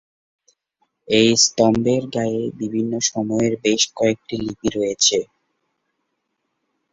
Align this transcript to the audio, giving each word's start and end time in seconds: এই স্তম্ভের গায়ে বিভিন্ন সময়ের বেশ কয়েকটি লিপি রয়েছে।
এই 1.07 1.29
স্তম্ভের 1.43 2.03
গায়ে 2.15 2.41
বিভিন্ন 2.59 2.93
সময়ের 3.09 3.53
বেশ 3.63 3.81
কয়েকটি 3.97 4.35
লিপি 4.39 4.69
রয়েছে। 4.69 5.17